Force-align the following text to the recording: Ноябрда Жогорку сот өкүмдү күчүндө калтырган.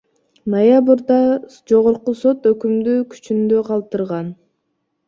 Ноябрда 0.53 1.17
Жогорку 1.73 2.17
сот 2.23 2.51
өкүмдү 2.55 2.99
күчүндө 3.13 3.65
калтырган. 3.71 4.35